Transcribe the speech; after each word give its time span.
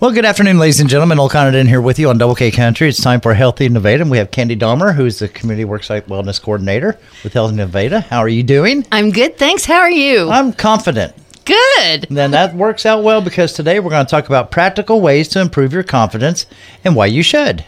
Well, 0.00 0.12
good 0.12 0.24
afternoon, 0.24 0.60
ladies 0.60 0.78
and 0.78 0.88
gentlemen. 0.88 1.16
Noel 1.16 1.28
Condon 1.28 1.66
here 1.66 1.80
with 1.80 1.98
you 1.98 2.08
on 2.08 2.18
Double 2.18 2.36
K 2.36 2.52
Country. 2.52 2.88
It's 2.88 3.02
time 3.02 3.20
for 3.20 3.34
Healthy 3.34 3.68
Nevada. 3.68 4.02
And 4.02 4.12
we 4.12 4.18
have 4.18 4.30
Candy 4.30 4.54
Dahmer, 4.54 4.94
who's 4.94 5.18
the 5.18 5.26
Community 5.28 5.68
Worksite 5.68 6.02
Wellness 6.02 6.40
Coordinator 6.40 6.96
with 7.24 7.32
Healthy 7.32 7.56
Nevada. 7.56 8.02
How 8.02 8.18
are 8.20 8.28
you 8.28 8.44
doing? 8.44 8.86
I'm 8.92 9.10
good, 9.10 9.36
thanks. 9.36 9.64
How 9.64 9.80
are 9.80 9.90
you? 9.90 10.30
I'm 10.30 10.52
confident. 10.52 11.16
Good. 11.48 12.06
Then 12.10 12.30
that 12.32 12.54
works 12.54 12.84
out 12.84 13.02
well 13.02 13.20
because 13.20 13.52
today 13.52 13.80
we're 13.80 13.90
going 13.90 14.04
to 14.04 14.10
talk 14.10 14.26
about 14.26 14.50
practical 14.50 15.00
ways 15.00 15.28
to 15.28 15.40
improve 15.40 15.72
your 15.72 15.82
confidence 15.82 16.46
and 16.84 16.94
why 16.94 17.06
you 17.06 17.22
should. 17.22 17.64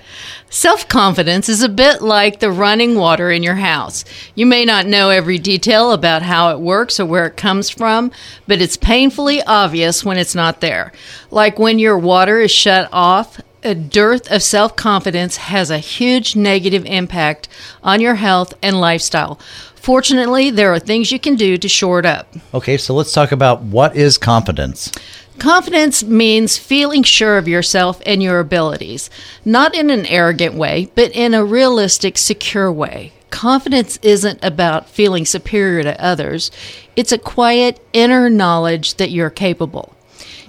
Self 0.51 0.87
confidence 0.89 1.49
is 1.49 1.63
a 1.63 1.69
bit 1.69 2.03
like 2.03 2.41
the 2.41 2.51
running 2.51 2.97
water 2.97 3.31
in 3.31 3.43
your 3.43 3.55
house. 3.55 4.05
You 4.35 4.47
may 4.47 4.65
not 4.65 4.87
know 4.87 5.11
every 5.11 5.39
detail 5.39 5.93
about 5.93 6.23
how 6.23 6.51
it 6.51 6.61
works 6.61 7.01
or 7.01 7.07
where 7.07 7.27
it 7.27 7.37
comes 7.37 7.71
from, 7.71 8.13
but 8.47 8.61
it's 8.61 8.77
painfully 8.77 9.43
obvious 9.45 10.05
when 10.05 10.19
it's 10.19 10.35
not 10.35 10.61
there. 10.61 10.93
Like 11.31 11.59
when 11.59 11.79
your 11.79 11.99
water 11.99 12.41
is 12.41 12.51
shut 12.51 12.89
off, 12.93 13.41
a 13.63 13.75
dearth 13.75 14.31
of 14.31 14.43
self 14.43 14.77
confidence 14.77 15.37
has 15.37 15.71
a 15.71 15.79
huge 15.79 16.35
negative 16.35 16.85
impact 16.87 17.49
on 17.83 18.01
your 18.01 18.17
health 18.17 18.55
and 18.63 18.81
lifestyle. 18.81 19.39
Fortunately, 19.81 20.51
there 20.51 20.73
are 20.73 20.79
things 20.79 21.11
you 21.11 21.19
can 21.19 21.37
do 21.37 21.57
to 21.57 21.69
shore 21.69 21.99
it 21.99 22.07
up. 22.07 22.35
Okay, 22.53 22.77
so 22.77 22.95
let's 22.95 23.13
talk 23.13 23.33
about 23.33 23.63
what 23.63 23.97
is 23.97 24.19
confidence. 24.19 24.93
Confidence 25.39 26.05
means 26.05 26.59
feeling 26.59 27.03
sure 27.03 27.39
of 27.39 27.49
yourself 27.49 28.03
and 28.05 28.23
your 28.23 28.41
abilities, 28.41 29.09
not 29.43 29.75
in 29.75 29.89
an 29.89 30.05
arrogant 30.05 30.55
way, 30.55 30.91
but 30.95 31.11
in 31.13 31.33
a 31.33 31.43
realistic, 31.43 32.19
secure 32.19 32.71
way. 32.71 33.13
Confidence 33.31 33.99
isn't 34.03 34.45
about 34.45 34.91
feeling 34.91 35.25
superior 35.25 35.83
to 35.83 36.05
others, 36.05 36.51
it's 36.95 37.13
a 37.13 37.17
quiet 37.17 37.81
inner 37.95 38.29
knowledge 38.29 38.97
that 38.97 39.11
you're 39.11 39.31
capable. 39.31 39.95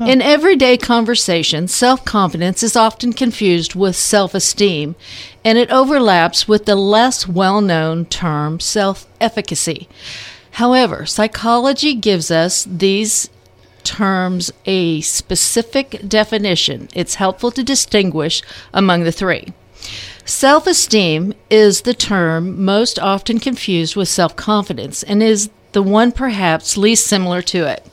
In 0.08 0.20
everyday 0.20 0.78
conversation, 0.78 1.68
self 1.68 2.04
confidence 2.06 2.64
is 2.64 2.76
often 2.76 3.14
confused 3.14 3.76
with 3.76 3.96
self 3.96 4.34
esteem, 4.34 4.96
and 5.46 5.60
it 5.60 5.70
overlaps 5.70 6.48
with 6.48 6.66
the 6.66 6.76
less 6.76 7.28
well 7.28 7.62
known 7.62 8.06
term 8.06 8.60
self 8.60 9.06
efficacy. 9.20 9.88
However, 10.54 11.06
psychology 11.06 11.94
gives 11.94 12.32
us 12.32 12.66
these 12.70 13.30
terms 13.84 14.52
a 14.66 15.02
specific 15.02 16.02
definition. 16.08 16.90
It's 16.96 17.16
helpful 17.16 17.52
to 17.52 17.64
distinguish 17.64 18.42
among 18.74 19.04
the 19.04 19.12
three. 19.12 19.54
Self 20.26 20.66
esteem 20.66 21.36
is 21.52 21.82
the 21.82 21.94
term 21.94 22.66
most 22.66 22.98
often 22.98 23.40
confused 23.40 23.96
with 23.96 24.10
self 24.10 24.36
confidence 24.36 25.04
and 25.04 25.22
is 25.22 25.52
the 25.74 25.84
one 25.84 26.12
perhaps 26.12 26.76
least 26.76 27.06
similar 27.06 27.44
to 27.44 27.68
it. 27.68 27.86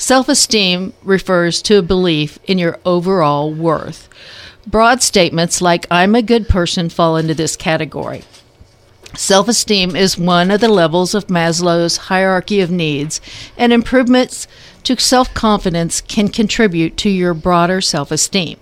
Self 0.00 0.30
esteem 0.30 0.94
refers 1.02 1.60
to 1.60 1.76
a 1.76 1.82
belief 1.82 2.38
in 2.46 2.56
your 2.56 2.78
overall 2.86 3.52
worth. 3.52 4.08
Broad 4.66 5.02
statements 5.02 5.60
like 5.60 5.86
I'm 5.90 6.14
a 6.14 6.22
good 6.22 6.48
person 6.48 6.88
fall 6.88 7.18
into 7.18 7.34
this 7.34 7.54
category. 7.54 8.24
Self 9.14 9.46
esteem 9.46 9.94
is 9.94 10.16
one 10.16 10.50
of 10.50 10.62
the 10.62 10.70
levels 10.70 11.14
of 11.14 11.26
Maslow's 11.26 11.98
hierarchy 12.08 12.60
of 12.60 12.70
needs, 12.70 13.20
and 13.58 13.74
improvements 13.74 14.48
to 14.84 14.98
self 14.98 15.34
confidence 15.34 16.00
can 16.00 16.28
contribute 16.28 16.96
to 16.96 17.10
your 17.10 17.34
broader 17.34 17.82
self 17.82 18.10
esteem. 18.10 18.58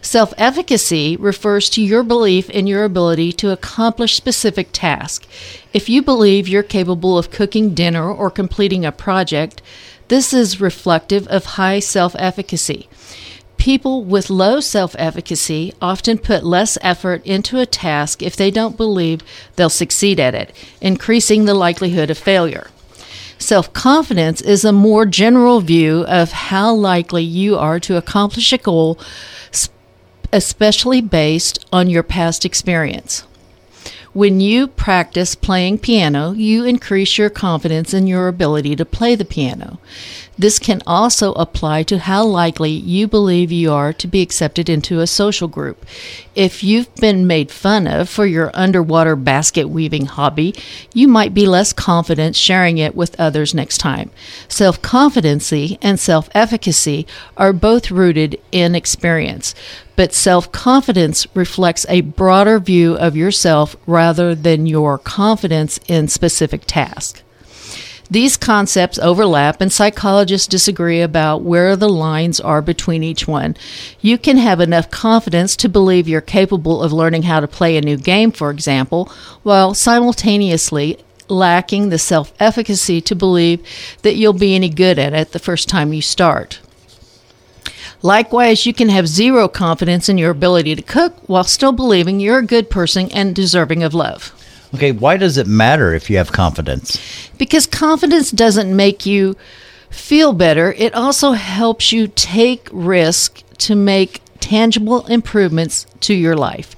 Self 0.00 0.32
efficacy 0.38 1.14
refers 1.14 1.68
to 1.70 1.82
your 1.82 2.02
belief 2.02 2.48
in 2.48 2.66
your 2.66 2.84
ability 2.84 3.32
to 3.32 3.50
accomplish 3.50 4.16
specific 4.16 4.70
tasks. 4.72 5.28
If 5.74 5.90
you 5.90 6.00
believe 6.00 6.48
you're 6.48 6.62
capable 6.62 7.18
of 7.18 7.30
cooking 7.30 7.74
dinner 7.74 8.10
or 8.10 8.30
completing 8.30 8.86
a 8.86 8.92
project, 8.92 9.60
this 10.10 10.32
is 10.32 10.60
reflective 10.60 11.28
of 11.28 11.54
high 11.54 11.78
self 11.78 12.16
efficacy. 12.18 12.88
People 13.58 14.02
with 14.02 14.28
low 14.28 14.58
self 14.58 14.96
efficacy 14.98 15.72
often 15.80 16.18
put 16.18 16.42
less 16.42 16.76
effort 16.82 17.24
into 17.24 17.60
a 17.60 17.64
task 17.64 18.20
if 18.20 18.34
they 18.34 18.50
don't 18.50 18.76
believe 18.76 19.20
they'll 19.54 19.70
succeed 19.70 20.18
at 20.18 20.34
it, 20.34 20.52
increasing 20.80 21.44
the 21.44 21.54
likelihood 21.54 22.10
of 22.10 22.18
failure. 22.18 22.66
Self 23.38 23.72
confidence 23.72 24.40
is 24.40 24.64
a 24.64 24.72
more 24.72 25.06
general 25.06 25.60
view 25.60 26.04
of 26.08 26.32
how 26.32 26.74
likely 26.74 27.22
you 27.22 27.56
are 27.56 27.78
to 27.78 27.96
accomplish 27.96 28.52
a 28.52 28.58
goal, 28.58 28.98
especially 30.32 31.00
based 31.00 31.64
on 31.72 31.88
your 31.88 32.02
past 32.02 32.44
experience. 32.44 33.22
When 34.12 34.40
you 34.40 34.66
practice 34.66 35.36
playing 35.36 35.78
piano, 35.78 36.32
you 36.32 36.64
increase 36.64 37.16
your 37.16 37.30
confidence 37.30 37.94
in 37.94 38.08
your 38.08 38.26
ability 38.26 38.74
to 38.74 38.84
play 38.84 39.14
the 39.14 39.24
piano. 39.24 39.78
This 40.40 40.58
can 40.58 40.80
also 40.86 41.34
apply 41.34 41.82
to 41.82 41.98
how 41.98 42.24
likely 42.24 42.70
you 42.70 43.06
believe 43.06 43.52
you 43.52 43.70
are 43.72 43.92
to 43.92 44.06
be 44.06 44.22
accepted 44.22 44.70
into 44.70 45.00
a 45.00 45.06
social 45.06 45.48
group. 45.48 45.84
If 46.34 46.64
you've 46.64 46.94
been 46.94 47.26
made 47.26 47.50
fun 47.50 47.86
of 47.86 48.08
for 48.08 48.24
your 48.24 48.50
underwater 48.54 49.16
basket 49.16 49.68
weaving 49.68 50.06
hobby, 50.06 50.54
you 50.94 51.08
might 51.08 51.34
be 51.34 51.46
less 51.46 51.74
confident 51.74 52.36
sharing 52.36 52.78
it 52.78 52.94
with 52.94 53.20
others 53.20 53.52
next 53.52 53.78
time. 53.78 54.10
Self 54.48 54.80
confidency 54.80 55.78
and 55.82 56.00
self 56.00 56.30
efficacy 56.32 57.06
are 57.36 57.52
both 57.52 57.90
rooted 57.90 58.40
in 58.50 58.74
experience, 58.74 59.54
but 59.94 60.14
self 60.14 60.50
confidence 60.52 61.26
reflects 61.34 61.84
a 61.90 62.00
broader 62.00 62.58
view 62.58 62.94
of 62.94 63.14
yourself 63.14 63.76
rather 63.86 64.34
than 64.34 64.64
your 64.64 64.96
confidence 64.96 65.78
in 65.86 66.08
specific 66.08 66.62
tasks. 66.64 67.22
These 68.10 68.36
concepts 68.36 68.98
overlap, 68.98 69.60
and 69.60 69.72
psychologists 69.72 70.48
disagree 70.48 71.00
about 71.00 71.42
where 71.42 71.76
the 71.76 71.88
lines 71.88 72.40
are 72.40 72.60
between 72.60 73.04
each 73.04 73.28
one. 73.28 73.56
You 74.00 74.18
can 74.18 74.36
have 74.36 74.58
enough 74.58 74.90
confidence 74.90 75.54
to 75.56 75.68
believe 75.68 76.08
you're 76.08 76.20
capable 76.20 76.82
of 76.82 76.92
learning 76.92 77.22
how 77.22 77.38
to 77.38 77.46
play 77.46 77.76
a 77.76 77.82
new 77.82 77.96
game, 77.96 78.32
for 78.32 78.50
example, 78.50 79.12
while 79.44 79.74
simultaneously 79.74 80.98
lacking 81.28 81.90
the 81.90 81.98
self 81.98 82.32
efficacy 82.40 83.00
to 83.00 83.14
believe 83.14 83.64
that 84.02 84.16
you'll 84.16 84.32
be 84.32 84.56
any 84.56 84.68
good 84.68 84.98
at 84.98 85.14
it 85.14 85.30
the 85.30 85.38
first 85.38 85.68
time 85.68 85.92
you 85.92 86.02
start. 86.02 86.58
Likewise, 88.02 88.66
you 88.66 88.74
can 88.74 88.88
have 88.88 89.06
zero 89.06 89.46
confidence 89.46 90.08
in 90.08 90.18
your 90.18 90.30
ability 90.30 90.74
to 90.74 90.82
cook 90.82 91.16
while 91.28 91.44
still 91.44 91.70
believing 91.70 92.18
you're 92.18 92.38
a 92.38 92.46
good 92.46 92.70
person 92.70 93.08
and 93.12 93.36
deserving 93.36 93.84
of 93.84 93.94
love. 93.94 94.34
Okay, 94.74 94.92
why 94.92 95.16
does 95.16 95.36
it 95.36 95.46
matter 95.46 95.94
if 95.94 96.08
you 96.08 96.16
have 96.16 96.32
confidence? 96.32 96.98
Because 97.38 97.66
confidence 97.66 98.30
doesn't 98.30 98.74
make 98.74 99.04
you 99.04 99.36
feel 99.90 100.32
better, 100.32 100.72
it 100.72 100.94
also 100.94 101.32
helps 101.32 101.92
you 101.92 102.08
take 102.08 102.68
risk 102.72 103.42
to 103.58 103.74
make 103.74 104.22
tangible 104.38 105.06
improvements 105.06 105.86
to 106.00 106.14
your 106.14 106.36
life. 106.36 106.74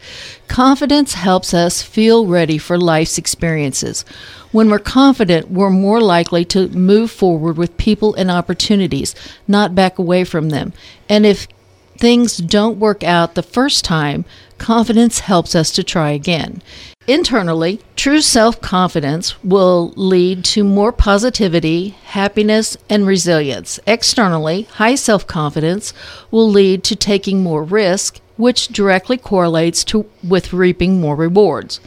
Confidence 0.49 1.15
helps 1.15 1.55
us 1.55 1.83
feel 1.83 2.27
ready 2.27 2.59
for 2.59 2.79
life's 2.79 3.19
experiences. 3.19 4.05
When 4.51 4.69
we're 4.69 4.79
confident, 4.79 5.51
we're 5.51 5.71
more 5.71 6.01
likely 6.01 6.45
to 6.47 6.69
move 6.69 7.11
forward 7.11 7.57
with 7.57 7.77
people 7.79 8.15
and 8.15 8.31
opportunities, 8.31 9.15
not 9.49 9.75
back 9.75 9.99
away 9.99 10.25
from 10.25 10.51
them. 10.51 10.73
And 11.09 11.25
if 11.25 11.47
things 11.97 12.37
don't 12.37 12.79
work 12.79 13.03
out 13.05 13.35
the 13.35 13.43
first 13.43 13.85
time, 13.85 14.25
confidence 14.62 15.19
helps 15.19 15.56
us 15.56 15.73
to 15.73 15.83
try 15.83 16.12
again. 16.12 16.62
Internally, 17.09 17.81
true 17.97 18.21
self 18.21 18.61
confidence 18.61 19.43
will 19.43 19.93
lead 19.97 20.45
to 20.45 20.62
more 20.62 20.93
positivity, 20.93 21.91
happiness, 22.05 22.77
and 22.89 23.05
resilience. 23.05 23.81
Externally, 23.89 24.62
high 24.75 24.95
self 24.95 25.27
confidence 25.27 25.93
will 26.31 26.49
lead 26.49 26.84
to 26.84 26.95
taking 26.95 27.43
more 27.43 27.65
risk, 27.65 28.21
which 28.37 28.69
directly 28.69 29.19
correlates 29.19 29.83
to, 29.83 30.06
with 30.23 30.53
reaping 30.53 31.00
more 31.00 31.17
rewards. 31.17 31.81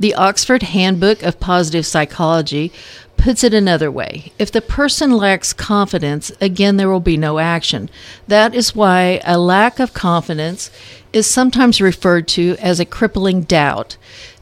The 0.00 0.14
Oxford 0.14 0.64
Handbook 0.64 1.22
of 1.22 1.38
Positive 1.38 1.86
Psychology 1.86 2.72
puts 3.18 3.44
it 3.44 3.52
another 3.52 3.90
way. 3.90 4.32
If 4.38 4.50
the 4.50 4.62
person 4.62 5.10
lacks 5.10 5.52
confidence, 5.52 6.32
again, 6.40 6.76
there 6.76 6.88
will 6.88 7.00
be 7.00 7.16
no 7.16 7.38
action. 7.38 7.90
That 8.28 8.54
is 8.54 8.74
why 8.74 9.20
a 9.24 9.38
lack 9.38 9.78
of 9.78 9.92
confidence 9.92 10.70
is 11.12 11.26
sometimes 11.26 11.80
referred 11.80 12.28
to 12.28 12.56
as 12.58 12.80
a 12.80 12.84
crippling 12.84 13.42
doubt. 13.42 13.96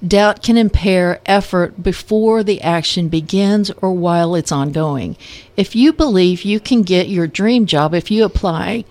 Doubt 0.06 0.42
can 0.42 0.56
impair 0.56 1.20
effort 1.26 1.82
before 1.82 2.42
the 2.42 2.60
action 2.60 3.08
begins 3.08 3.70
or 3.82 3.92
while 3.92 4.34
it's 4.34 4.52
ongoing. 4.52 5.16
If 5.56 5.76
you 5.76 5.92
believe 5.92 6.42
you 6.42 6.60
can 6.60 6.82
get 6.82 7.08
your 7.08 7.26
dream 7.26 7.66
job 7.66 7.94
if 7.94 8.10
you 8.10 8.24
apply, 8.24 8.84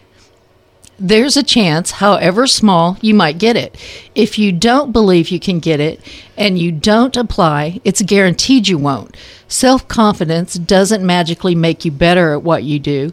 there's 0.97 1.35
a 1.35 1.43
chance, 1.43 1.91
however 1.91 2.47
small, 2.47 2.97
you 3.01 3.13
might 3.13 3.37
get 3.37 3.57
it. 3.57 3.75
If 4.15 4.39
you 4.39 4.53
don't 4.53 4.93
believe 4.93 5.29
you 5.29 5.41
can 5.41 5.59
get 5.59 5.81
it 5.81 5.99
and 6.37 6.57
you 6.57 6.71
don't 6.71 7.17
apply, 7.17 7.81
it's 7.83 8.01
guaranteed 8.01 8.69
you 8.69 8.77
won't. 8.77 9.17
Self 9.49 9.87
confidence 9.89 10.55
doesn't 10.55 11.05
magically 11.05 11.53
make 11.53 11.83
you 11.83 11.91
better 11.91 12.31
at 12.31 12.43
what 12.43 12.63
you 12.63 12.79
do, 12.79 13.11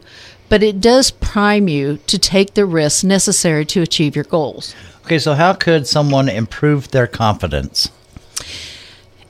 but 0.52 0.62
it 0.62 0.82
does 0.82 1.10
prime 1.10 1.66
you 1.66 1.96
to 2.06 2.18
take 2.18 2.52
the 2.52 2.66
risks 2.66 3.02
necessary 3.02 3.64
to 3.64 3.80
achieve 3.80 4.14
your 4.14 4.26
goals. 4.26 4.74
Okay, 5.06 5.18
so 5.18 5.32
how 5.32 5.54
could 5.54 5.86
someone 5.86 6.28
improve 6.28 6.90
their 6.90 7.06
confidence? 7.06 7.90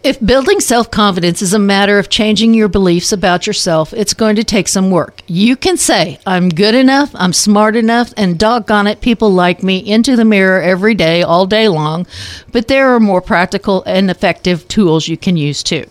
If 0.02 0.18
building 0.18 0.58
self 0.58 0.90
confidence 0.90 1.40
is 1.40 1.54
a 1.54 1.60
matter 1.60 2.00
of 2.00 2.08
changing 2.08 2.54
your 2.54 2.66
beliefs 2.66 3.12
about 3.12 3.46
yourself, 3.46 3.92
it's 3.92 4.14
going 4.14 4.34
to 4.34 4.42
take 4.42 4.66
some 4.66 4.90
work. 4.90 5.22
You 5.28 5.54
can 5.54 5.76
say, 5.76 6.18
I'm 6.26 6.48
good 6.48 6.74
enough, 6.74 7.12
I'm 7.14 7.32
smart 7.32 7.76
enough, 7.76 8.12
and 8.16 8.36
doggone 8.36 8.88
it, 8.88 9.00
people 9.00 9.30
like 9.30 9.62
me 9.62 9.78
into 9.78 10.16
the 10.16 10.24
mirror 10.24 10.60
every 10.60 10.96
day, 10.96 11.22
all 11.22 11.46
day 11.46 11.68
long, 11.68 12.04
but 12.50 12.66
there 12.66 12.88
are 12.88 12.98
more 12.98 13.20
practical 13.20 13.84
and 13.84 14.10
effective 14.10 14.66
tools 14.66 15.06
you 15.06 15.16
can 15.16 15.36
use 15.36 15.62
too. 15.62 15.86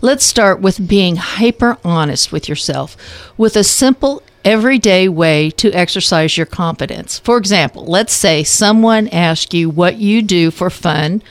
Let's 0.00 0.24
start 0.24 0.62
with 0.62 0.88
being 0.88 1.16
hyper 1.16 1.76
honest 1.84 2.32
with 2.32 2.48
yourself 2.48 2.96
with 3.36 3.54
a 3.54 3.64
simple 3.64 4.22
everyday 4.44 5.08
way 5.08 5.50
to 5.50 5.72
exercise 5.72 6.36
your 6.36 6.46
confidence. 6.46 7.18
For 7.18 7.36
example, 7.36 7.84
let's 7.84 8.12
say 8.12 8.44
someone 8.44 9.08
asks 9.08 9.54
you 9.54 9.70
what 9.70 9.96
you 9.96 10.22
do 10.22 10.50
for 10.50 10.70
fun 10.70 11.22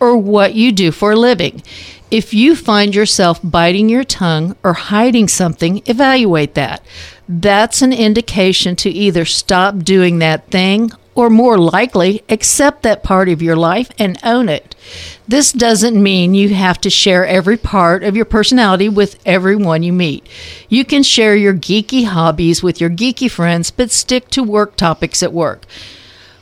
or 0.00 0.16
what 0.16 0.54
you 0.54 0.72
do 0.72 0.92
for 0.92 1.12
a 1.12 1.16
living. 1.16 1.62
If 2.10 2.32
you 2.32 2.56
find 2.56 2.94
yourself 2.94 3.40
biting 3.44 3.88
your 3.88 4.04
tongue 4.04 4.56
or 4.62 4.72
hiding 4.72 5.28
something, 5.28 5.82
evaluate 5.86 6.54
that. 6.54 6.82
That's 7.28 7.82
an 7.82 7.92
indication 7.92 8.76
to 8.76 8.90
either 8.90 9.24
stop 9.24 9.80
doing 9.80 10.18
that 10.18 10.50
thing 10.50 10.90
or 11.18 11.28
more 11.28 11.58
likely, 11.58 12.22
accept 12.28 12.84
that 12.84 13.02
part 13.02 13.28
of 13.28 13.42
your 13.42 13.56
life 13.56 13.90
and 13.98 14.16
own 14.22 14.48
it. 14.48 14.76
This 15.26 15.50
doesn't 15.50 16.00
mean 16.00 16.32
you 16.32 16.54
have 16.54 16.80
to 16.82 16.90
share 16.90 17.26
every 17.26 17.56
part 17.56 18.04
of 18.04 18.14
your 18.14 18.24
personality 18.24 18.88
with 18.88 19.18
everyone 19.26 19.82
you 19.82 19.92
meet. 19.92 20.24
You 20.68 20.84
can 20.84 21.02
share 21.02 21.34
your 21.34 21.54
geeky 21.54 22.04
hobbies 22.04 22.62
with 22.62 22.80
your 22.80 22.88
geeky 22.88 23.28
friends, 23.28 23.72
but 23.72 23.90
stick 23.90 24.28
to 24.28 24.44
work 24.44 24.76
topics 24.76 25.20
at 25.20 25.32
work. 25.32 25.64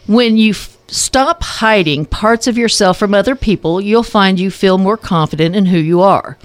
When 0.06 0.37
you 0.37 0.52
stop 0.52 1.43
hiding 1.43 2.05
parts 2.05 2.46
of 2.46 2.58
yourself 2.58 2.99
from 2.99 3.14
other 3.14 3.34
people, 3.34 3.81
you'll 3.81 4.02
find 4.02 4.38
you 4.38 4.50
feel 4.50 4.76
more 4.76 4.99
confident 4.99 5.56
in 5.56 5.64
who 5.64 5.78
you 5.78 6.02
are. 6.02 6.37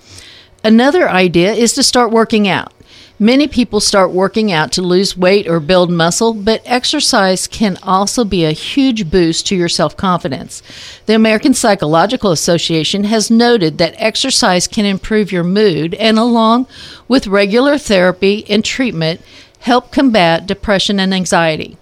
Another 0.64 1.10
idea 1.10 1.52
is 1.52 1.74
to 1.74 1.84
start 1.84 2.12
working 2.12 2.48
out. 2.48 2.72
Many 3.22 3.48
people 3.48 3.80
start 3.80 4.10
working 4.10 4.52
out 4.52 4.72
to 4.72 4.82
lose 4.82 5.16
weight 5.16 5.48
or 5.48 5.60
build 5.60 5.92
muscle, 5.92 6.34
but 6.34 6.64
exercise 6.66 7.46
can 7.46 7.78
also 7.84 8.26
be 8.26 8.44
a 8.44 8.52
huge 8.52 9.12
boost 9.12 9.46
to 9.46 9.56
your 9.56 9.70
self 9.70 9.96
confidence. 9.96 10.64
The 11.06 11.14
American 11.14 11.54
Psychological 11.54 12.32
Association 12.32 13.04
has 13.04 13.30
noted 13.30 13.78
that 13.78 13.94
exercise 13.98 14.68
can 14.68 14.86
improve 14.86 15.32
your 15.32 15.44
mood 15.44 15.94
and, 15.94 16.18
along 16.18 16.66
with 17.08 17.28
regular 17.28 17.78
therapy 17.78 18.44
and 18.50 18.66
treatment, 18.66 19.22
help 19.60 19.92
combat 19.92 20.48
depression 20.48 21.00
and 21.00 21.14
anxiety. 21.14 21.78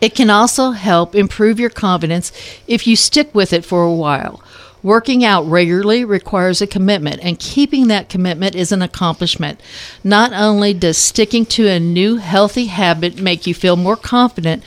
It 0.00 0.14
can 0.14 0.30
also 0.30 0.70
help 0.70 1.14
improve 1.14 1.60
your 1.60 1.68
confidence 1.68 2.32
if 2.66 2.86
you 2.86 2.96
stick 2.96 3.34
with 3.34 3.52
it 3.52 3.66
for 3.66 3.82
a 3.82 3.92
while. 3.92 4.42
Working 4.82 5.24
out 5.24 5.46
regularly 5.46 6.04
requires 6.04 6.62
a 6.62 6.66
commitment, 6.66 7.20
and 7.22 7.38
keeping 7.38 7.88
that 7.88 8.08
commitment 8.08 8.54
is 8.54 8.72
an 8.72 8.80
accomplishment. 8.80 9.60
Not 10.02 10.32
only 10.32 10.72
does 10.72 10.96
sticking 10.96 11.44
to 11.46 11.68
a 11.68 11.78
new 11.78 12.16
healthy 12.16 12.66
habit 12.66 13.20
make 13.20 13.46
you 13.46 13.52
feel 13.52 13.76
more 13.76 13.96
confident, 13.96 14.62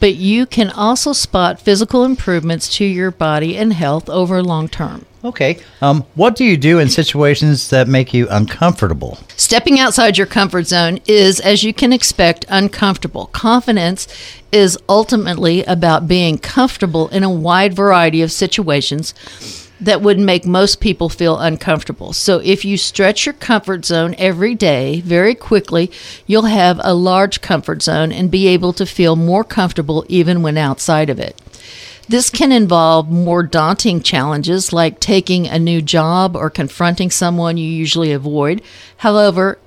but 0.00 0.14
you 0.14 0.46
can 0.46 0.70
also 0.70 1.12
spot 1.12 1.60
physical 1.60 2.04
improvements 2.04 2.68
to 2.76 2.84
your 2.84 3.10
body 3.10 3.56
and 3.56 3.72
health 3.72 4.08
over 4.08 4.42
long 4.42 4.68
term. 4.68 5.06
Okay. 5.24 5.58
Um, 5.82 6.04
what 6.14 6.36
do 6.36 6.44
you 6.44 6.56
do 6.56 6.78
in 6.78 6.88
situations 6.88 7.70
that 7.70 7.88
make 7.88 8.14
you 8.14 8.28
uncomfortable? 8.30 9.18
Stepping 9.36 9.80
outside 9.80 10.16
your 10.16 10.26
comfort 10.26 10.68
zone 10.68 11.00
is, 11.06 11.40
as 11.40 11.64
you 11.64 11.74
can 11.74 11.92
expect, 11.92 12.44
uncomfortable. 12.48 13.26
Confidence 13.26 14.06
is 14.52 14.78
ultimately 14.88 15.64
about 15.64 16.06
being 16.06 16.38
comfortable 16.38 17.08
in 17.08 17.24
a 17.24 17.30
wide 17.30 17.74
variety 17.74 18.22
of 18.22 18.30
situations 18.30 19.14
that 19.80 20.00
would 20.00 20.18
make 20.18 20.46
most 20.46 20.80
people 20.80 21.08
feel 21.08 21.38
uncomfortable. 21.38 22.12
So 22.12 22.38
if 22.38 22.64
you 22.64 22.76
stretch 22.76 23.26
your 23.26 23.34
comfort 23.34 23.84
zone 23.84 24.14
every 24.18 24.54
day 24.54 25.00
very 25.00 25.34
quickly, 25.34 25.90
you'll 26.26 26.42
have 26.42 26.80
a 26.82 26.94
large 26.94 27.40
comfort 27.40 27.82
zone 27.82 28.12
and 28.12 28.30
be 28.30 28.46
able 28.48 28.72
to 28.74 28.86
feel 28.86 29.16
more 29.16 29.44
comfortable 29.44 30.04
even 30.08 30.42
when 30.42 30.56
outside 30.56 31.10
of 31.10 31.20
it. 31.20 31.40
This 32.08 32.30
can 32.30 32.52
involve 32.52 33.10
more 33.10 33.42
daunting 33.42 34.00
challenges 34.00 34.72
like 34.72 35.00
taking 35.00 35.48
a 35.48 35.58
new 35.58 35.82
job 35.82 36.36
or 36.36 36.48
confronting 36.50 37.10
someone 37.10 37.56
you 37.56 37.68
usually 37.68 38.12
avoid. 38.12 38.62
However, 38.98 39.58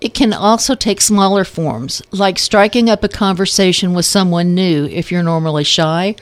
it 0.00 0.14
can 0.14 0.32
also 0.32 0.74
take 0.74 1.00
smaller 1.00 1.44
forms, 1.44 2.02
like 2.12 2.38
striking 2.38 2.88
up 2.90 3.02
a 3.02 3.08
conversation 3.08 3.94
with 3.94 4.04
someone 4.04 4.54
new 4.54 4.84
if 4.84 5.10
you're 5.10 5.22
normally 5.22 5.64
shy, 5.64 6.14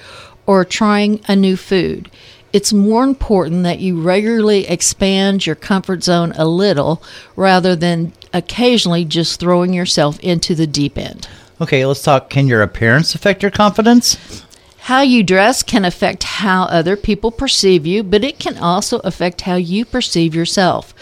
or 0.47 0.65
trying 0.65 1.21
a 1.29 1.35
new 1.35 1.56
food. 1.56 2.11
It's 2.56 2.73
more 2.73 3.05
important 3.05 3.64
that 3.64 3.81
you 3.81 4.00
regularly 4.00 4.67
expand 4.67 5.44
your 5.44 5.56
comfort 5.56 6.03
zone 6.03 6.32
a 6.37 6.47
little 6.47 7.03
rather 7.37 7.76
than 7.76 8.14
occasionally 8.32 9.05
just 9.05 9.38
throwing 9.38 9.75
yourself 9.75 10.19
into 10.20 10.55
the 10.55 10.67
deep 10.67 10.97
end. 10.97 11.29
Okay, 11.61 11.85
let's 11.85 12.00
talk. 12.00 12.31
Can 12.31 12.47
your 12.47 12.62
appearance 12.62 13.14
affect 13.14 13.43
your 13.43 13.50
confidence? 13.50 14.43
How 14.79 15.03
you 15.03 15.23
dress 15.23 15.62
can 15.62 15.85
affect 15.85 16.23
how 16.23 16.62
other 16.62 16.97
people 16.97 17.31
perceive 17.31 17.85
you, 17.85 18.03
but 18.03 18.25
it 18.25 18.38
can 18.38 18.56
also 18.56 19.00
affect 19.00 19.43
how 19.43 19.56
you 19.56 19.85
perceive 19.85 20.35
yourself. 20.35 20.94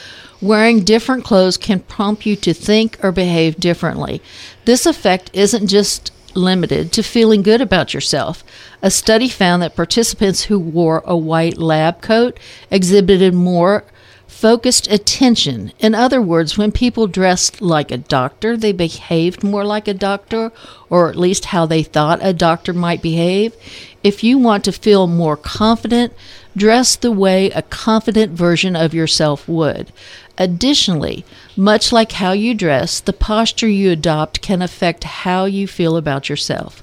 Wearing 0.43 0.83
different 0.83 1.23
clothes 1.23 1.56
can 1.56 1.79
prompt 1.79 2.27
you 2.27 2.35
to 2.35 2.53
think 2.53 2.99
or 3.01 3.12
behave 3.12 3.59
differently. 3.59 4.21
This 4.65 4.87
effect 4.87 5.31
isn't 5.33 5.69
just 5.69 6.11
limited 6.37 6.93
to 6.93 7.03
feeling 7.03 7.43
good 7.43 7.61
about 7.61 7.95
yourself. 7.95 8.45
A 8.83 8.91
study 8.91 9.29
found 9.29 9.63
that 9.63 9.77
participants 9.77 10.45
who 10.45 10.59
wore 10.59 11.03
a 11.05 11.17
white 11.17 11.59
lab 11.59 12.03
coat 12.03 12.39
exhibited 12.71 13.35
more 13.35 13.85
focused 14.27 14.91
attention. 14.91 15.73
In 15.79 15.95
other 15.95 16.21
words, 16.21 16.59
when 16.59 16.73
people 16.73 17.07
dressed 17.07 17.63
like 17.63 17.91
a 17.91 17.99
doctor, 17.99 18.57
they 18.57 18.73
behaved 18.73 19.45
more 19.45 19.65
like 19.65 19.87
a 19.87 19.95
doctor, 19.95 20.51
or 20.91 21.09
at 21.09 21.17
least 21.17 21.47
how 21.47 21.67
they 21.67 21.83
thought 21.83 22.19
a 22.21 22.33
doctor 22.33 22.73
might 22.73 23.01
behave. 23.01 23.55
If 24.03 24.25
you 24.25 24.37
want 24.37 24.65
to 24.65 24.73
feel 24.73 25.07
more 25.07 25.37
confident, 25.37 26.13
dress 26.57 26.97
the 26.97 27.13
way 27.13 27.51
a 27.51 27.63
confident 27.63 28.33
version 28.33 28.77
of 28.77 28.93
yourself 28.93 29.49
would. 29.49 29.93
Additionally, 30.37 31.25
much 31.57 31.93
like 31.93 32.13
how 32.13 32.33
you 32.33 32.55
dress, 32.55 32.99
the 33.01 33.13
posture 33.13 33.69
you 33.69 33.91
adopt 33.91 34.43
can 34.43 34.63
affect 34.63 35.05
how 35.05 35.45
you 35.45 35.69
feel 35.69 35.97
about 35.97 36.29
yourself. 36.29 36.83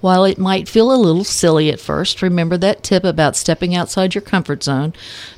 While 0.00 0.24
it 0.24 0.38
might 0.38 0.68
feel 0.68 0.92
a 0.92 0.98
little 0.98 1.24
silly 1.24 1.70
at 1.70 1.80
first, 1.80 2.22
remember 2.22 2.56
that 2.58 2.82
tip 2.82 3.04
about 3.04 3.36
stepping 3.36 3.74
outside 3.74 4.14
your 4.14 4.22
comfort 4.22 4.62
zone. 4.62 4.94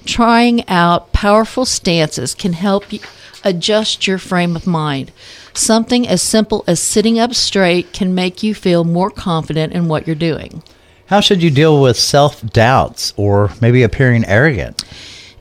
Trying 0.06 0.66
out 0.68 1.12
powerful 1.12 1.64
stances 1.64 2.34
can 2.34 2.54
help 2.54 2.92
you 2.92 3.00
adjust 3.44 4.06
your 4.06 4.18
frame 4.18 4.56
of 4.56 4.66
mind. 4.66 5.12
Something 5.52 6.08
as 6.08 6.22
simple 6.22 6.64
as 6.66 6.80
sitting 6.80 7.18
up 7.18 7.34
straight 7.34 7.92
can 7.92 8.14
make 8.14 8.42
you 8.42 8.54
feel 8.54 8.84
more 8.84 9.10
confident 9.10 9.72
in 9.72 9.88
what 9.88 10.06
you're 10.06 10.16
doing. 10.16 10.62
How 11.06 11.20
should 11.20 11.42
you 11.42 11.50
deal 11.50 11.80
with 11.80 11.98
self 11.98 12.42
doubts 12.42 13.12
or 13.16 13.50
maybe 13.60 13.82
appearing 13.82 14.24
arrogant? 14.24 14.84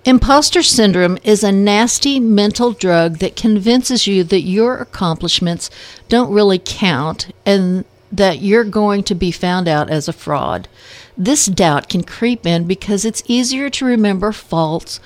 Imposter 0.06 0.62
syndrome 0.62 1.18
is 1.24 1.46
a 1.46 1.52
nasty 1.52 2.20
mental 2.20 2.74
drug 2.74 3.20
that 3.20 3.38
convinces 3.38 4.06
you 4.06 4.26
that 4.26 4.42
your 4.42 4.76
accomplishments 4.76 5.70
don't 6.10 6.34
really 6.34 6.60
count 6.64 7.34
and 7.46 7.86
that 8.12 8.42
you're 8.42 8.66
going 8.66 9.04
to 9.04 9.16
be 9.16 9.32
found 9.32 9.66
out 9.66 9.90
as 9.90 10.10
a 10.10 10.14
fraud. 10.14 10.68
This 11.18 11.46
doubt 11.46 11.88
can 11.88 12.04
creep 12.04 12.46
in 12.46 12.66
because 12.66 13.06
it's 13.06 13.24
easier 13.28 13.70
to 13.70 13.86
remember 13.86 14.34
faults 14.34 15.00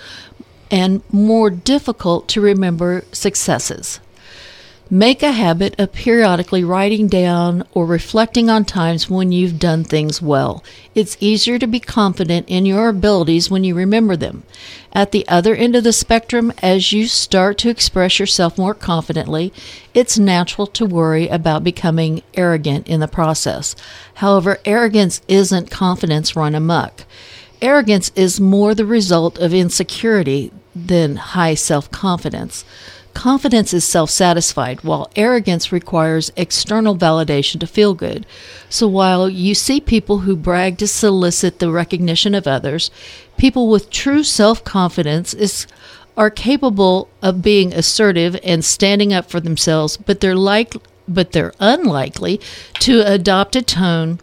and 0.72 1.04
more 1.14 1.52
difficult 1.52 2.28
to 2.30 2.42
remember 2.42 3.06
successes. 3.12 4.00
Make 4.90 5.22
a 5.22 5.34
habit 5.34 5.78
of 5.78 5.92
periodically 5.92 6.64
writing 6.64 7.10
down 7.10 7.68
or 7.74 7.86
reflecting 7.86 8.50
on 8.50 8.64
times 8.64 9.10
when 9.10 9.34
you've 9.34 9.60
done 9.60 9.84
things 9.84 10.22
well. 10.22 10.64
It's 10.96 11.18
easier 11.20 11.60
to 11.60 11.68
be 11.68 11.82
confident 11.82 12.48
in 12.48 12.66
your 12.66 12.88
abilities 12.88 13.52
when 13.52 13.66
you 13.66 13.76
remember 13.76 14.16
them. 14.16 14.44
At 14.94 15.12
the 15.12 15.28
other 15.28 15.54
end 15.54 15.76
of 15.76 15.84
the 15.84 15.92
spectrum, 15.92 16.54
as 16.62 16.94
you 16.94 17.08
start 17.08 17.58
to 17.60 17.70
express 17.70 18.18
yourself 18.18 18.58
more 18.58 18.74
confidently, 18.74 19.52
it's 19.94 20.18
natural 20.18 20.68
to 20.68 20.86
worry 20.86 21.28
about 21.28 21.66
becoming 21.66 22.24
arrogant 22.36 22.88
in 22.88 23.02
the 23.02 23.10
process. 23.10 23.76
However, 24.16 24.58
arrogance 24.64 25.20
isn't 25.28 25.70
confidence 25.70 26.34
run 26.34 26.56
amok. 26.56 27.04
Arrogance 27.62 28.10
is 28.16 28.40
more 28.40 28.74
the 28.74 28.86
result 28.86 29.38
of 29.38 29.54
insecurity 29.54 30.54
than 30.74 31.18
high 31.18 31.56
self 31.56 31.92
confidence. 31.92 32.64
Confidence 33.18 33.74
is 33.74 33.84
self 33.84 34.12
satisfied, 34.12 34.84
while 34.84 35.10
arrogance 35.16 35.72
requires 35.72 36.32
external 36.36 36.96
validation 36.96 37.60
to 37.60 37.66
feel 37.66 37.96
good. 37.96 38.28
So 38.70 38.88
while 38.88 39.28
you 39.28 39.56
see 39.56 39.82
people 39.82 40.20
who 40.20 40.36
brag 40.36 40.78
to 40.78 40.88
solicit 40.88 41.58
the 41.58 41.72
recognition 41.72 42.36
of 42.36 42.46
others, 42.46 42.92
people 43.36 43.70
with 43.70 43.90
true 43.90 44.24
self 44.24 44.64
confidence 44.64 45.66
are 46.16 46.30
capable 46.30 47.10
of 47.24 47.42
being 47.42 47.74
assertive 47.74 48.40
and 48.44 48.64
standing 48.64 49.14
up 49.14 49.32
for 49.32 49.40
themselves, 49.40 49.98
but 49.98 50.20
they're 50.20 50.36
like 50.36 50.76
but 51.08 51.32
they're 51.32 51.56
unlikely 51.60 52.40
to 52.82 53.02
adopt 53.02 53.56
a 53.56 53.64
tone 53.64 54.20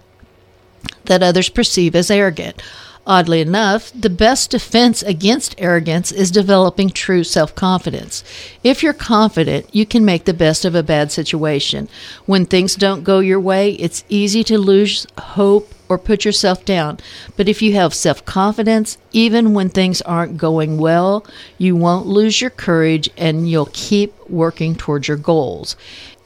that 1.07 1.21
others 1.21 1.49
perceive 1.49 1.97
as 1.97 2.13
arrogant. 2.13 2.63
Oddly 3.07 3.43
enough, 3.43 3.93
the 3.93 4.09
best 4.09 4.51
defense 4.51 5.03
against 5.03 5.55
arrogance 5.59 6.11
is 6.11 6.31
developing 6.31 6.89
true 6.89 7.23
self 7.23 7.55
confidence. 7.55 8.25
If 8.63 8.83
you're 8.83 8.95
confident, 8.95 9.67
you 9.75 9.85
can 9.85 10.05
make 10.07 10.25
the 10.25 10.33
best 10.33 10.65
of 10.65 10.75
a 10.75 10.83
bad 10.83 11.13
situation. 11.13 11.89
When 12.25 12.47
things 12.47 12.77
don't 12.77 13.05
go 13.05 13.19
your 13.19 13.41
way, 13.41 13.73
it's 13.73 14.05
easy 14.09 14.43
to 14.45 14.57
lose 14.57 15.07
hope 15.19 15.75
or 15.87 15.99
put 15.99 16.25
yourself 16.25 16.65
down. 16.65 16.99
But 17.37 17.47
if 17.49 17.61
you 17.61 17.75
have 17.75 17.93
self 17.93 18.25
confidence, 18.25 18.97
even 19.13 19.53
when 19.53 19.69
things 19.69 20.01
aren't 20.03 20.39
going 20.39 20.79
well, 20.79 21.27
you 21.59 21.77
won't 21.77 22.07
lose 22.07 22.41
your 22.41 22.51
courage 22.51 23.11
and 23.19 23.49
you'll 23.51 23.69
keep 23.73 24.15
working 24.31 24.75
towards 24.75 25.09
your 25.09 25.19
goals. 25.19 25.77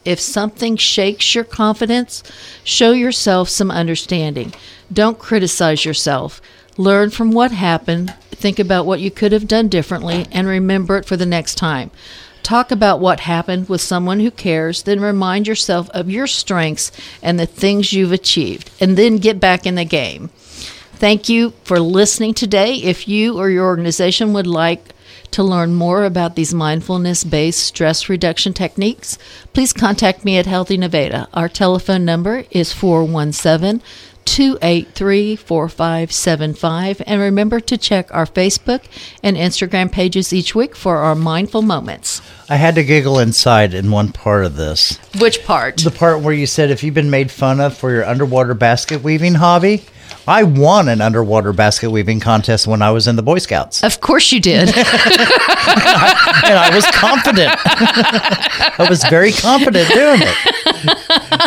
If 0.05 0.21
something 0.21 0.77
shakes 0.77 1.35
your 1.35 1.43
confidence, 1.43 2.23
show 2.63 2.91
yourself 2.91 3.49
some 3.49 3.69
understanding. 3.69 4.53
Don't 4.91 5.19
criticize 5.19 5.83
yourself. 5.83 6.41
Learn 6.79 7.09
from 7.09 7.31
what 7.31 7.51
happened, 7.51 8.13
think 8.31 8.57
about 8.57 8.85
what 8.85 9.01
you 9.01 9.11
could 9.11 9.33
have 9.33 9.49
done 9.49 9.67
differently, 9.67 10.25
and 10.31 10.47
remember 10.47 10.95
it 10.95 11.03
for 11.03 11.17
the 11.17 11.25
next 11.25 11.55
time. 11.55 11.91
Talk 12.41 12.71
about 12.71 13.01
what 13.01 13.19
happened 13.19 13.67
with 13.67 13.81
someone 13.81 14.21
who 14.21 14.31
cares, 14.31 14.83
then 14.83 15.01
remind 15.01 15.45
yourself 15.45 15.89
of 15.89 16.09
your 16.09 16.25
strengths 16.25 16.93
and 17.21 17.37
the 17.37 17.45
things 17.45 17.91
you've 17.91 18.13
achieved, 18.13 18.71
and 18.79 18.95
then 18.95 19.17
get 19.17 19.41
back 19.41 19.65
in 19.65 19.75
the 19.75 19.83
game. 19.83 20.29
Thank 20.93 21.27
you 21.27 21.51
for 21.65 21.81
listening 21.81 22.33
today. 22.33 22.75
If 22.75 23.09
you 23.09 23.37
or 23.37 23.49
your 23.49 23.65
organization 23.65 24.31
would 24.31 24.47
like 24.47 24.93
to 25.31 25.43
learn 25.43 25.75
more 25.75 26.05
about 26.05 26.35
these 26.35 26.53
mindfulness 26.53 27.25
based 27.25 27.59
stress 27.59 28.07
reduction 28.07 28.53
techniques, 28.53 29.17
please 29.51 29.73
contact 29.73 30.23
me 30.23 30.37
at 30.37 30.45
Healthy 30.45 30.77
Nevada. 30.77 31.27
Our 31.33 31.49
telephone 31.49 32.05
number 32.05 32.45
is 32.51 32.71
417 32.71 33.81
283 34.29 35.35
4575. 35.35 37.01
And 37.07 37.19
remember 37.19 37.59
to 37.61 37.77
check 37.77 38.13
our 38.13 38.27
Facebook 38.27 38.83
and 39.23 39.35
Instagram 39.35 39.91
pages 39.91 40.31
each 40.31 40.53
week 40.53 40.75
for 40.75 40.97
our 40.97 41.15
mindful 41.15 41.63
moments. 41.63 42.21
I 42.47 42.57
had 42.57 42.75
to 42.75 42.83
giggle 42.83 43.17
inside 43.17 43.73
in 43.73 43.89
one 43.89 44.11
part 44.11 44.45
of 44.45 44.55
this. 44.55 44.99
Which 45.19 45.43
part? 45.45 45.77
The 45.77 45.89
part 45.89 46.21
where 46.21 46.33
you 46.33 46.45
said 46.45 46.69
if 46.69 46.83
you've 46.83 46.93
been 46.93 47.09
made 47.09 47.31
fun 47.31 47.59
of 47.59 47.75
for 47.75 47.89
your 47.91 48.05
underwater 48.05 48.53
basket 48.53 49.01
weaving 49.01 49.33
hobby, 49.33 49.83
I 50.29 50.43
won 50.43 50.87
an 50.89 51.01
underwater 51.01 51.51
basket 51.53 51.89
weaving 51.89 52.19
contest 52.19 52.67
when 52.67 52.83
I 52.83 52.91
was 52.91 53.07
in 53.07 53.15
the 53.15 53.23
Boy 53.23 53.39
Scouts. 53.39 53.83
Of 53.83 53.99
course 53.99 54.31
you 54.31 54.39
did. 54.39 54.69
and 54.77 54.77
I 54.77 56.71
was 56.73 56.85
confident. 56.91 57.51
I 58.79 58.85
was 58.87 59.03
very 59.05 59.31
confident 59.31 59.89
doing 59.89 60.19
it. 60.21 60.37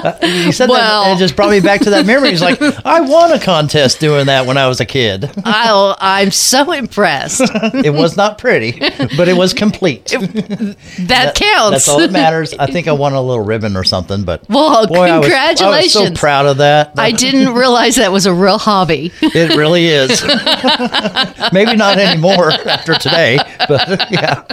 Uh, 0.05 0.15
you 0.27 0.51
said 0.53 0.69
Well- 0.69 1.05
that 1.05 1.11
and 1.11 1.19
it 1.19 1.23
just 1.23 1.37
brought 1.37 1.51
me 1.51 1.61
back 1.61 1.81
to 1.83 1.91
that 1.91 2.07
memory. 2.07 2.31
It's 2.31 2.43
like 2.43 2.61
I 2.85 3.01
won 3.03 3.31
a 3.33 3.39
contest 3.39 4.01
doing 4.01 4.27
that 4.27 4.47
when 4.47 4.57
I 4.57 4.67
was 4.67 4.81
a 4.81 4.85
kid. 4.85 5.31
I'll, 5.45 5.97
I'm 6.01 6.31
so 6.31 6.73
impressed. 6.73 7.43
It 7.83 7.91
was 7.95 8.17
not 8.17 8.39
pretty, 8.39 8.79
but 9.17 9.29
it 9.29 9.37
was 9.37 9.55
complete. 9.55 10.07
That 10.07 11.33
counts. 11.35 11.71
That's 11.71 11.89
all 11.89 11.99
that 11.99 12.13
matters. 12.13 12.55
I 12.55 12.67
think 12.67 12.87
I 12.87 12.93
won 13.05 13.13
a 13.13 13.21
little 13.21 13.45
ribbon 13.45 13.77
or 13.77 13.85
something, 13.85 14.25
but 14.25 14.49
Well, 14.49 14.69
I 14.69 15.19
was- 15.19 15.31
I 15.33 15.69
was, 15.83 15.93
so 15.93 16.11
proud 16.13 16.47
of 16.47 16.59
that. 16.59 16.93
I 16.97 17.13
didn't 17.13 17.55
realize 17.55 17.97
that 17.97 18.13
was 18.13 18.27
a 18.27 18.35
real 18.35 18.59
hobby. 18.73 19.13
It 19.21 19.55
really 19.55 19.87
is. 19.87 20.23
Maybe 21.53 21.77
not 21.77 21.99
anymore 21.99 22.51
after 22.51 22.95
today, 22.95 23.39
but 23.69 24.11
yeah. 24.11 24.45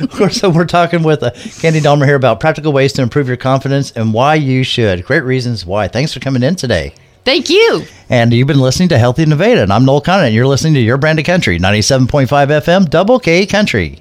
Of 0.00 0.10
course, 0.10 0.36
so 0.36 0.48
we're 0.50 0.64
talking 0.64 1.02
with 1.02 1.22
uh, 1.22 1.30
Candy 1.60 1.80
Dahmer 1.80 2.06
here 2.06 2.14
about 2.14 2.40
practical 2.40 2.72
ways 2.72 2.92
to 2.94 3.02
improve 3.02 3.28
your 3.28 3.36
confidence 3.36 3.90
and 3.92 4.14
why 4.14 4.36
you 4.36 4.64
should. 4.64 5.04
Great 5.04 5.24
reasons 5.24 5.66
why. 5.66 5.88
Thanks 5.88 6.12
for 6.12 6.20
coming 6.20 6.42
in 6.42 6.56
today. 6.56 6.94
Thank 7.24 7.50
you. 7.50 7.84
And 8.08 8.32
you've 8.32 8.46
been 8.46 8.60
listening 8.60 8.88
to 8.90 8.98
Healthy 8.98 9.26
Nevada, 9.26 9.62
and 9.62 9.72
I'm 9.72 9.84
Noel 9.84 10.00
Conant. 10.00 10.26
And 10.26 10.34
you're 10.34 10.46
listening 10.46 10.74
to 10.74 10.80
Your 10.80 10.96
Brand 10.96 11.18
of 11.18 11.24
Country, 11.24 11.58
97.5 11.58 12.28
FM, 12.28 12.88
Double 12.88 13.18
K 13.18 13.44
Country. 13.46 13.98